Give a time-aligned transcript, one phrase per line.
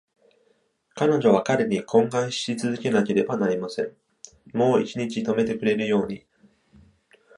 [0.95, 3.95] 彼女は彼に懇願し続けなければなりません。
[4.51, 6.25] もう一日留めてくれるように。